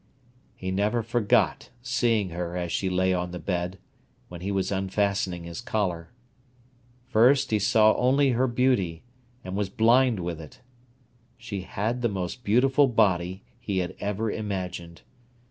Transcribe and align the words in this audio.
He 0.55 0.71
never 0.71 1.03
forgot 1.03 1.69
seeing 1.83 2.29
her 2.29 2.57
as 2.57 2.71
she 2.71 2.89
lay 2.89 3.13
on 3.13 3.29
the 3.29 3.37
bed, 3.37 3.77
when 4.29 4.41
he 4.41 4.51
was 4.51 4.71
unfastening 4.71 5.43
his 5.43 5.61
collar. 5.61 6.09
First 7.07 7.51
he 7.51 7.59
saw 7.59 7.93
only 7.95 8.31
her 8.31 8.47
beauty, 8.47 9.03
and 9.43 9.55
was 9.55 9.69
blind 9.69 10.19
with 10.19 10.41
it. 10.41 10.59
She 11.37 11.61
had 11.61 12.01
the 12.01 12.09
most 12.09 12.43
beautiful 12.43 12.87
body 12.87 13.43
he 13.59 13.77
had 13.77 13.95
ever 13.99 14.31
imagined. 14.31 15.03